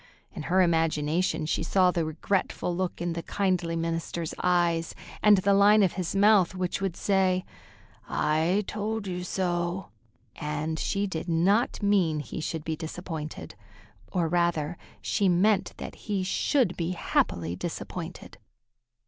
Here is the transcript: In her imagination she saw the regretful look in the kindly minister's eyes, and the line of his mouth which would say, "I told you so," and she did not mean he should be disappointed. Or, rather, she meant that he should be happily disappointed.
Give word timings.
In 0.31 0.41
her 0.49 0.63
imagination 0.63 1.45
she 1.45 1.61
saw 1.61 1.91
the 1.91 2.03
regretful 2.03 2.75
look 2.75 2.99
in 3.03 3.13
the 3.13 3.21
kindly 3.21 3.75
minister's 3.75 4.33
eyes, 4.41 4.95
and 5.21 5.37
the 5.37 5.53
line 5.53 5.83
of 5.83 5.93
his 5.93 6.15
mouth 6.15 6.55
which 6.55 6.81
would 6.81 6.95
say, 6.97 7.45
"I 8.09 8.63
told 8.65 9.05
you 9.05 9.23
so," 9.23 9.91
and 10.35 10.79
she 10.79 11.05
did 11.05 11.29
not 11.29 11.83
mean 11.83 12.19
he 12.19 12.41
should 12.41 12.63
be 12.63 12.75
disappointed. 12.75 13.53
Or, 14.11 14.27
rather, 14.27 14.75
she 15.03 15.29
meant 15.29 15.73
that 15.77 15.93
he 15.93 16.23
should 16.23 16.75
be 16.75 16.93
happily 16.93 17.55
disappointed. 17.55 18.39